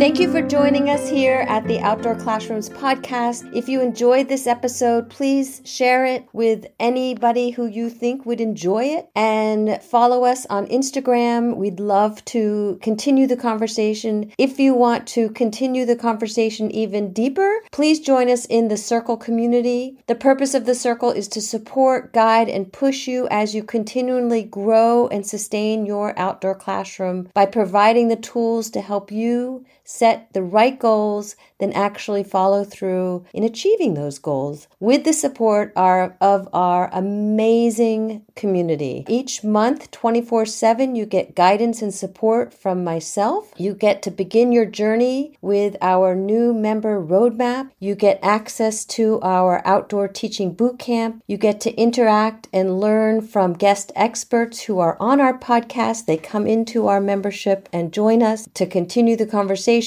[0.00, 3.54] Thank you for joining us here at the Outdoor Classrooms podcast.
[3.54, 8.84] If you enjoyed this episode, please share it with anybody who you think would enjoy
[8.84, 11.54] it and follow us on Instagram.
[11.56, 14.32] We'd love to continue the conversation.
[14.38, 19.18] If you want to continue the conversation even deeper, please join us in the Circle
[19.18, 19.98] community.
[20.06, 24.44] The purpose of the Circle is to support, guide, and push you as you continually
[24.44, 30.42] grow and sustain your outdoor classroom by providing the tools to help you set the
[30.42, 36.88] right goals, then actually follow through in achieving those goals with the support of our
[36.92, 39.04] amazing community.
[39.08, 43.52] Each month, 24 7, you get guidance and support from myself.
[43.56, 47.70] You get to begin your journey with our new member roadmap.
[47.80, 51.22] You get access to our outdoor teaching boot camp.
[51.26, 56.06] You get to interact and learn from guest experts who are on our podcast.
[56.06, 59.79] They come into our membership and join us to continue the conversation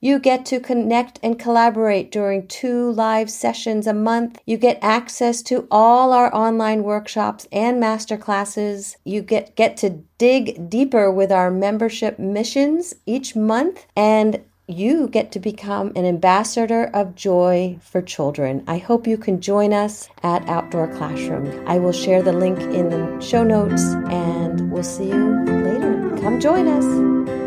[0.00, 4.40] You get to connect and collaborate during two live sessions a month.
[4.46, 8.96] You get access to all our online workshops and masterclasses.
[9.04, 15.32] You get, get to dig deeper with our membership missions each month and you get
[15.32, 18.62] to become an ambassador of joy for children.
[18.66, 21.66] I hope you can join us at Outdoor Classroom.
[21.66, 26.18] I will share the link in the show notes and we'll see you later.
[26.20, 27.37] Come join us.